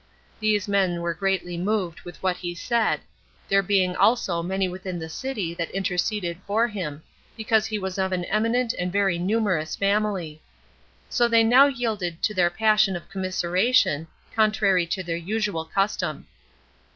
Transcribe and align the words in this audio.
These 0.39 0.67
men 0.67 1.01
were 1.01 1.13
greatly 1.13 1.57
moved 1.57 2.01
with 2.01 2.23
what 2.23 2.37
he 2.37 2.55
said, 2.55 3.01
there 3.47 3.61
being 3.61 3.95
also 3.95 4.41
many 4.41 4.67
within 4.67 4.97
the 4.97 5.07
city 5.09 5.53
that 5.53 5.69
interceded 5.69 6.39
for 6.47 6.67
him, 6.67 7.03
because 7.37 7.67
he 7.67 7.77
was 7.77 7.99
of 7.99 8.11
an 8.11 8.25
eminent 8.25 8.73
and 8.79 8.91
very 8.91 9.19
numerous 9.19 9.75
family; 9.75 10.41
so 11.07 11.27
they 11.27 11.43
now 11.43 11.67
yielded 11.67 12.23
to 12.23 12.33
their 12.33 12.49
passion 12.49 12.95
of 12.95 13.11
commiseration, 13.11 14.07
contrary 14.35 14.87
to 14.87 15.03
their 15.03 15.17
usual 15.17 15.65
custom. 15.65 16.25